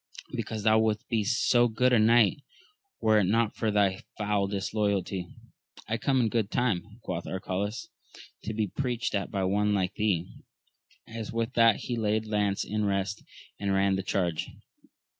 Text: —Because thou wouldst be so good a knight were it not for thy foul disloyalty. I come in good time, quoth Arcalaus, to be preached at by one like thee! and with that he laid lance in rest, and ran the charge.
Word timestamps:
—Because 0.35 0.63
thou 0.63 0.79
wouldst 0.79 1.07
be 1.09 1.23
so 1.23 1.67
good 1.67 1.93
a 1.93 1.99
knight 1.99 2.41
were 3.01 3.19
it 3.19 3.25
not 3.25 3.55
for 3.55 3.69
thy 3.69 4.01
foul 4.17 4.47
disloyalty. 4.47 5.27
I 5.87 5.97
come 5.99 6.19
in 6.21 6.29
good 6.29 6.49
time, 6.49 6.97
quoth 7.03 7.27
Arcalaus, 7.27 7.87
to 8.45 8.53
be 8.55 8.65
preached 8.65 9.13
at 9.13 9.29
by 9.29 9.43
one 9.43 9.75
like 9.75 9.93
thee! 9.93 10.25
and 11.05 11.29
with 11.31 11.53
that 11.53 11.81
he 11.81 11.95
laid 11.97 12.25
lance 12.25 12.63
in 12.63 12.83
rest, 12.83 13.21
and 13.59 13.75
ran 13.75 13.95
the 13.95 14.01
charge. 14.01 14.49